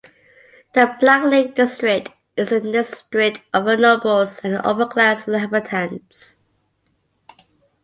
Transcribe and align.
The 0.73 0.95
Blacklake 0.99 1.53
District 1.53 2.09
is 2.35 2.49
the 2.49 2.59
district 2.59 3.43
of 3.53 3.65
the 3.65 3.77
nobles 3.77 4.39
and 4.43 4.55
upper-class 4.55 5.27
inhabitants. 5.27 6.39